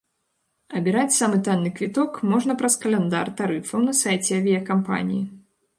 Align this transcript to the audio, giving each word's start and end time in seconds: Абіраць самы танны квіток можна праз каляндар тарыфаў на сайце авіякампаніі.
Абіраць 0.79 1.17
самы 1.17 1.37
танны 1.47 1.73
квіток 1.81 2.11
можна 2.31 2.57
праз 2.63 2.81
каляндар 2.87 3.33
тарыфаў 3.43 3.79
на 3.91 3.99
сайце 4.03 4.31
авіякампаніі. 4.41 5.23